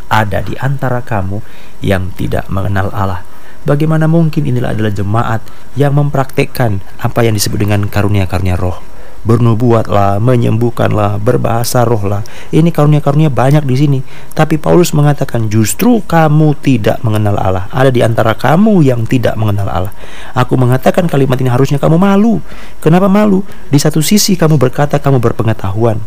ada 0.08 0.42
di 0.42 0.54
antara 0.58 1.02
kamu 1.02 1.42
yang 1.82 2.10
tidak 2.14 2.46
mengenal 2.50 2.90
Allah. 2.94 3.22
Bagaimana 3.66 4.06
mungkin 4.06 4.46
inilah 4.46 4.78
adalah 4.78 4.94
jemaat 4.94 5.42
yang 5.74 5.94
mempraktekkan 5.98 6.78
apa 7.02 7.26
yang 7.26 7.34
disebut 7.34 7.58
dengan 7.58 7.90
karunia-karunia 7.90 8.54
roh 8.54 8.95
bernubuatlah, 9.26 10.22
menyembuhkanlah, 10.22 11.18
berbahasa 11.18 11.82
rohlah. 11.82 12.22
Ini 12.54 12.70
karunia-karunia 12.70 13.28
banyak 13.28 13.66
di 13.66 13.74
sini. 13.74 13.98
Tapi 14.32 14.56
Paulus 14.56 14.94
mengatakan 14.94 15.50
justru 15.50 15.98
kamu 16.06 16.54
tidak 16.62 17.02
mengenal 17.02 17.34
Allah. 17.36 17.66
Ada 17.74 17.90
di 17.90 18.06
antara 18.06 18.38
kamu 18.38 18.86
yang 18.86 19.02
tidak 19.02 19.34
mengenal 19.34 19.66
Allah. 19.66 19.92
Aku 20.38 20.54
mengatakan 20.54 21.10
kalimat 21.10 21.36
ini 21.42 21.50
harusnya 21.50 21.82
kamu 21.82 21.98
malu. 21.98 22.38
Kenapa 22.78 23.10
malu? 23.10 23.42
Di 23.66 23.82
satu 23.82 23.98
sisi 23.98 24.38
kamu 24.38 24.56
berkata 24.56 25.02
kamu 25.02 25.18
berpengetahuan. 25.18 25.98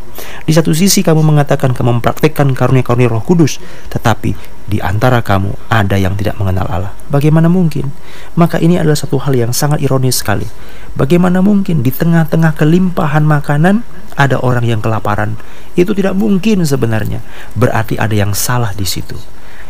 Di 0.48 0.56
satu 0.56 0.72
sisi 0.72 1.04
kamu 1.04 1.20
mengatakan 1.20 1.76
kamu 1.76 2.00
mempraktekkan 2.00 2.56
karunia-karunia 2.56 3.12
Roh 3.12 3.22
Kudus, 3.22 3.60
tetapi 3.92 4.59
di 4.70 4.78
antara 4.78 5.26
kamu 5.26 5.50
ada 5.74 5.98
yang 5.98 6.14
tidak 6.14 6.38
mengenal 6.38 6.70
Allah. 6.70 6.94
Bagaimana 7.10 7.50
mungkin? 7.50 7.90
Maka 8.38 8.62
ini 8.62 8.78
adalah 8.78 8.96
satu 8.96 9.18
hal 9.18 9.34
yang 9.34 9.50
sangat 9.50 9.82
ironis 9.82 10.22
sekali. 10.22 10.46
Bagaimana 10.94 11.42
mungkin 11.42 11.82
di 11.82 11.90
tengah-tengah 11.90 12.54
kelimpahan 12.54 13.26
makanan 13.26 13.82
ada 14.14 14.38
orang 14.38 14.70
yang 14.70 14.80
kelaparan? 14.80 15.42
Itu 15.74 15.98
tidak 15.98 16.14
mungkin 16.14 16.62
sebenarnya. 16.62 17.26
Berarti 17.58 17.98
ada 17.98 18.14
yang 18.14 18.38
salah 18.38 18.70
di 18.78 18.86
situ 18.86 19.18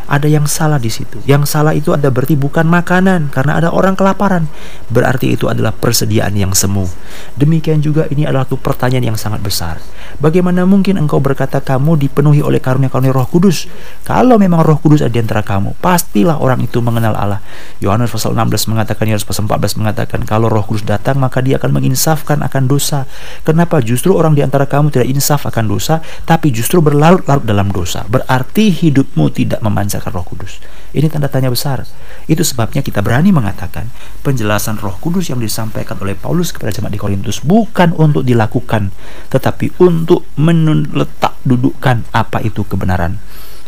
ada 0.10 0.26
yang 0.26 0.50
salah 0.50 0.82
di 0.82 0.90
situ. 0.90 1.22
Yang 1.30 1.54
salah 1.54 1.78
itu 1.78 1.94
ada 1.94 2.10
berarti 2.10 2.34
bukan 2.34 2.66
makanan 2.66 3.30
karena 3.30 3.62
ada 3.62 3.70
orang 3.70 3.94
kelaparan. 3.94 4.50
Berarti 4.90 5.38
itu 5.38 5.46
adalah 5.46 5.70
persediaan 5.70 6.34
yang 6.34 6.52
semu. 6.58 6.90
Demikian 7.38 7.80
juga 7.80 8.10
ini 8.10 8.26
adalah 8.26 8.50
satu 8.50 8.58
pertanyaan 8.58 9.14
yang 9.14 9.20
sangat 9.22 9.46
besar. 9.46 9.78
Bagaimana 10.18 10.66
mungkin 10.66 10.98
engkau 10.98 11.22
berkata 11.22 11.62
kamu 11.62 12.02
dipenuhi 12.02 12.42
oleh 12.42 12.58
karunia-karunia 12.58 13.14
Roh 13.14 13.30
Kudus? 13.30 13.70
Kalau 14.02 14.42
memang 14.42 14.66
Roh 14.66 14.82
Kudus 14.82 15.06
ada 15.06 15.14
di 15.14 15.22
antara 15.22 15.46
kamu, 15.46 15.78
pastilah 15.78 16.42
orang 16.42 16.66
itu 16.66 16.82
mengenal 16.82 17.14
Allah. 17.14 17.46
Yohanes 17.78 18.10
pasal 18.10 18.34
16 18.34 18.72
mengatakan, 18.74 19.06
Yohanes 19.06 19.28
pasal 19.28 19.46
14 19.46 19.78
mengatakan, 19.78 20.20
kalau 20.26 20.50
Roh 20.50 20.66
Kudus 20.66 20.82
datang 20.82 21.22
maka 21.22 21.44
dia 21.46 21.62
akan 21.62 21.78
menginsafkan 21.78 22.42
akan 22.42 22.66
dosa. 22.66 23.06
Kenapa 23.46 23.78
justru 23.86 24.18
orang 24.18 24.34
di 24.34 24.42
antara 24.42 24.66
kamu 24.66 24.90
tidak 24.90 25.08
insaf 25.14 25.46
akan 25.46 25.70
dosa, 25.70 26.02
tapi 26.26 26.50
justru 26.50 26.82
berlarut-larut 26.82 27.46
dalam 27.46 27.70
dosa? 27.70 28.08
Berarti 28.10 28.74
hidupmu 28.74 29.30
tidak 29.30 29.62
memancar 29.62 30.00
memancarkan 30.00 30.12
Roh 30.16 30.26
Kudus? 30.26 30.62
Ini 30.90 31.06
tanda 31.06 31.30
tanya 31.30 31.54
besar. 31.54 31.86
Itu 32.26 32.42
sebabnya 32.42 32.82
kita 32.82 33.02
berani 33.02 33.30
mengatakan 33.30 33.90
penjelasan 34.22 34.78
Roh 34.82 34.98
Kudus 34.98 35.30
yang 35.30 35.38
disampaikan 35.38 35.98
oleh 36.02 36.14
Paulus 36.14 36.50
kepada 36.54 36.74
jemaat 36.74 36.94
di 36.94 37.02
Korintus 37.02 37.42
bukan 37.42 37.94
untuk 37.98 38.22
dilakukan, 38.26 38.94
tetapi 39.30 39.82
untuk 39.82 39.99
menletak 40.38 41.40
dudukkan 41.44 42.06
apa 42.14 42.40
itu 42.46 42.62
kebenaran. 42.68 43.18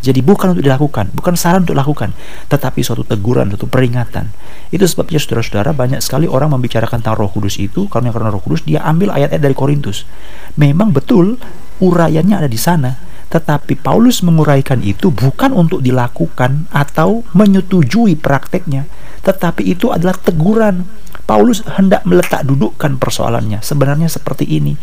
Jadi 0.02 0.26
bukan 0.26 0.58
untuk 0.58 0.66
dilakukan, 0.66 1.14
bukan 1.14 1.38
saran 1.38 1.62
untuk 1.62 1.78
dilakukan, 1.78 2.18
tetapi 2.50 2.82
suatu 2.82 3.06
teguran, 3.06 3.54
suatu 3.54 3.70
peringatan. 3.70 4.34
Itu 4.74 4.90
sebabnya 4.90 5.22
saudara-saudara 5.22 5.78
banyak 5.78 6.02
sekali 6.02 6.26
orang 6.26 6.58
membicarakan 6.58 7.06
tentang 7.06 7.22
Roh 7.22 7.30
Kudus 7.30 7.62
itu 7.62 7.86
karena 7.86 8.10
karena 8.10 8.34
Roh 8.34 8.42
Kudus 8.42 8.66
dia 8.66 8.82
ambil 8.82 9.14
ayat-ayat 9.14 9.46
dari 9.46 9.54
Korintus. 9.54 10.10
Memang 10.58 10.90
betul 10.90 11.38
uraiannya 11.78 12.34
ada 12.34 12.50
di 12.50 12.58
sana, 12.58 12.98
tetapi 13.30 13.78
Paulus 13.78 14.26
menguraikan 14.26 14.82
itu 14.82 15.14
bukan 15.14 15.54
untuk 15.54 15.86
dilakukan 15.86 16.66
atau 16.74 17.22
menyetujui 17.38 18.18
prakteknya, 18.18 18.90
tetapi 19.22 19.70
itu 19.70 19.94
adalah 19.94 20.18
teguran. 20.18 20.90
Paulus 21.32 21.64
hendak 21.64 22.04
meletak 22.04 22.44
dudukkan 22.44 23.00
persoalannya 23.00 23.64
sebenarnya 23.64 24.12
seperti 24.12 24.44
ini. 24.44 24.76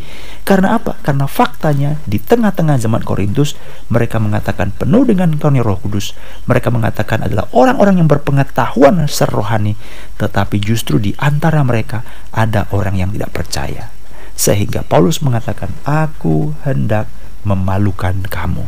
Karena 0.49 0.81
apa? 0.81 0.97
Karena 1.05 1.29
faktanya 1.29 2.01
di 2.09 2.17
tengah-tengah 2.17 2.81
zaman 2.81 3.05
Korintus 3.05 3.53
mereka 3.93 4.17
mengatakan 4.17 4.73
penuh 4.73 5.05
dengan 5.05 5.37
karunia 5.37 5.61
Roh 5.61 5.77
Kudus. 5.77 6.17
Mereka 6.49 6.73
mengatakan 6.73 7.29
adalah 7.29 7.53
orang-orang 7.53 8.01
yang 8.01 8.09
berpengetahuan 8.09 8.97
serohani, 9.05 9.77
tetapi 10.17 10.57
justru 10.57 10.97
di 10.97 11.13
antara 11.21 11.61
mereka 11.61 12.01
ada 12.33 12.65
orang 12.73 12.97
yang 12.97 13.13
tidak 13.13 13.29
percaya. 13.29 13.93
Sehingga 14.33 14.89
Paulus 14.89 15.21
mengatakan, 15.21 15.69
"Aku 15.85 16.57
hendak 16.65 17.13
memalukan 17.45 18.25
kamu. 18.25 18.65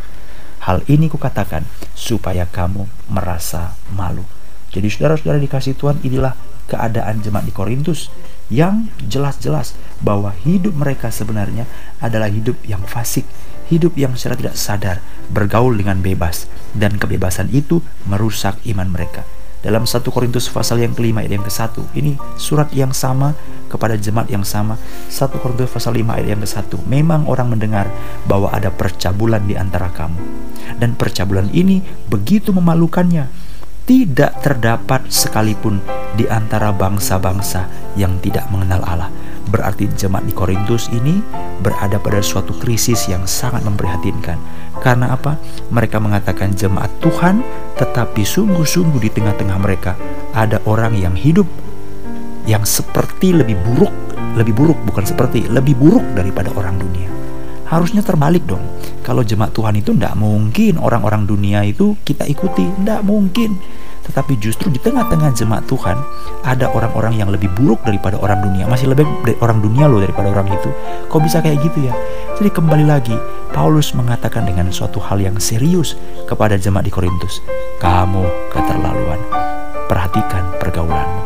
Hal 0.69 0.85
ini 0.85 1.09
kukatakan 1.09 1.65
supaya 1.97 2.45
kamu 2.45 2.85
merasa 3.09 3.73
malu. 3.89 4.29
Jadi 4.69 4.93
saudara-saudara 4.93 5.41
dikasih 5.41 5.81
Tuhan 5.81 6.05
inilah 6.05 6.37
keadaan 6.71 7.19
jemaat 7.19 7.45
di 7.45 7.53
Korintus 7.53 8.07
yang 8.51 8.87
jelas-jelas 9.03 9.75
bahwa 9.99 10.31
hidup 10.47 10.75
mereka 10.79 11.11
sebenarnya 11.11 11.67
adalah 11.99 12.31
hidup 12.31 12.59
yang 12.67 12.83
fasik, 12.87 13.27
hidup 13.67 13.99
yang 13.99 14.15
secara 14.15 14.39
tidak 14.39 14.55
sadar 14.55 14.97
bergaul 15.31 15.75
dengan 15.75 15.99
bebas 15.99 16.47
dan 16.75 16.95
kebebasan 16.99 17.51
itu 17.51 17.83
merusak 18.07 18.59
iman 18.71 18.91
mereka. 18.91 19.27
Dalam 19.61 19.85
satu 19.85 20.09
Korintus 20.09 20.49
pasal 20.49 20.81
yang 20.81 20.97
kelima 20.97 21.21
ayat 21.21 21.37
yang 21.37 21.45
ke 21.45 21.53
satu 21.53 21.85
ini 21.93 22.17
surat 22.41 22.73
yang 22.73 22.97
sama 22.97 23.37
kepada 23.69 23.93
jemaat 23.95 24.33
yang 24.33 24.41
sama. 24.41 24.81
Satu 25.13 25.37
Korintus 25.37 25.69
pasal 25.69 26.01
5 26.01 26.17
ayat 26.17 26.29
yang 26.33 26.41
ke 26.41 26.49
satu 26.49 26.81
memang 26.89 27.29
orang 27.29 27.53
mendengar 27.53 27.93
bahwa 28.25 28.49
ada 28.51 28.73
percabulan 28.73 29.45
di 29.45 29.61
antara 29.61 29.93
kamu. 29.93 30.17
Dan 30.81 30.97
percabulan 30.97 31.53
ini 31.53 31.85
begitu 32.09 32.57
memalukannya 32.57 33.29
tidak 33.91 34.39
terdapat 34.39 35.11
sekalipun 35.11 35.83
di 36.15 36.23
antara 36.31 36.71
bangsa-bangsa 36.71 37.67
yang 37.99 38.23
tidak 38.23 38.47
mengenal 38.55 38.87
Allah 38.87 39.11
berarti 39.51 39.91
jemaat 39.99 40.31
di 40.31 40.31
Korintus 40.31 40.87
ini 40.95 41.19
berada 41.59 41.99
pada 41.99 42.23
suatu 42.23 42.55
krisis 42.55 43.11
yang 43.11 43.27
sangat 43.27 43.67
memprihatinkan 43.67 44.39
karena 44.81 45.13
apa? 45.13 45.37
Mereka 45.69 46.01
mengatakan 46.01 46.57
jemaat 46.57 46.89
Tuhan, 47.05 47.45
tetapi 47.77 48.25
sungguh-sungguh 48.25 48.97
di 48.97 49.11
tengah-tengah 49.13 49.59
mereka 49.61 49.93
ada 50.33 50.57
orang 50.65 50.97
yang 50.97 51.13
hidup 51.13 51.45
yang 52.49 52.65
seperti 52.65 53.37
lebih 53.37 53.61
buruk, 53.61 53.93
lebih 54.41 54.57
buruk 54.57 54.79
bukan 54.89 55.05
seperti, 55.05 55.51
lebih 55.53 55.77
buruk 55.77 56.07
daripada 56.17 56.49
orang 56.57 56.81
dunia. 56.81 57.20
Harusnya 57.71 58.03
terbalik 58.03 58.43
dong. 58.51 58.63
Kalau 59.07 59.23
jemaat 59.23 59.55
Tuhan 59.55 59.79
itu 59.79 59.95
tidak 59.95 60.19
mungkin 60.19 60.83
orang-orang 60.83 61.23
dunia 61.23 61.63
itu 61.63 61.95
kita 62.03 62.27
ikuti, 62.27 62.67
tidak 62.83 63.07
mungkin. 63.07 63.55
Tetapi 64.11 64.43
justru 64.43 64.75
di 64.75 64.83
tengah-tengah 64.83 65.31
jemaat 65.39 65.71
Tuhan 65.71 65.95
ada 66.43 66.67
orang-orang 66.75 67.23
yang 67.23 67.31
lebih 67.31 67.47
buruk 67.55 67.79
daripada 67.87 68.19
orang 68.19 68.43
dunia. 68.43 68.67
Masih 68.67 68.91
lebih 68.91 69.07
dari 69.23 69.39
orang 69.39 69.63
dunia 69.63 69.87
loh 69.87 70.03
daripada 70.03 70.35
orang 70.35 70.51
itu. 70.51 70.67
Kok 71.07 71.21
bisa 71.23 71.39
kayak 71.39 71.63
gitu 71.63 71.87
ya? 71.87 71.95
Jadi 72.35 72.51
kembali 72.51 72.91
lagi, 72.91 73.15
Paulus 73.55 73.95
mengatakan 73.95 74.51
dengan 74.51 74.67
suatu 74.75 74.99
hal 74.99 75.23
yang 75.23 75.39
serius 75.39 75.95
kepada 76.27 76.59
jemaat 76.59 76.91
di 76.91 76.93
Korintus. 76.93 77.39
Kamu 77.79 78.51
keterlaluan. 78.51 79.23
Perhatikan 79.87 80.59
pergaulanmu. 80.59 81.23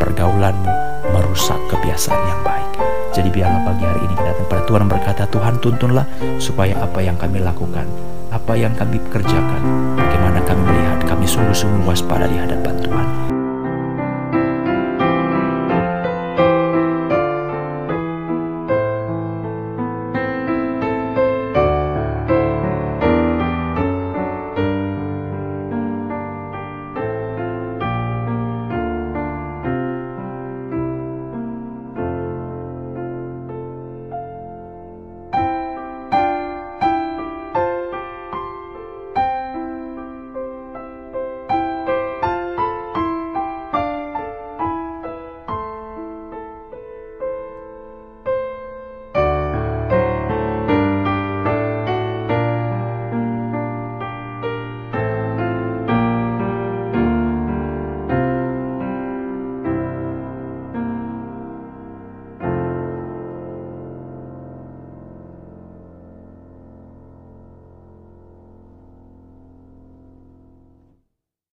Pergaulanmu 0.00 0.72
merusak 1.12 1.60
kebiasaan 1.68 2.22
yang 2.24 2.40
baik. 2.40 2.71
Jadi 3.12 3.28
biarlah 3.28 3.60
pagi 3.68 3.84
hari 3.84 4.00
ini 4.08 4.14
kita 4.16 4.28
datang 4.32 4.48
pada 4.48 4.62
Tuhan 4.64 4.84
berkata, 4.88 5.22
Tuhan 5.28 5.54
tuntunlah 5.60 6.06
supaya 6.40 6.74
apa 6.80 7.04
yang 7.04 7.14
kami 7.20 7.44
lakukan 7.44 7.84
apa 8.32 8.56
yang 8.56 8.72
kami 8.72 8.96
kerjakan, 9.12 9.60
bagaimana 9.92 10.40
kami 10.40 10.64
melihat 10.64 11.04
kami 11.04 11.28
sungguh-sungguh 11.28 11.84
waspada 11.84 12.24
di 12.24 12.40
hadapan 12.40 12.74
Tuhan. 12.80 13.31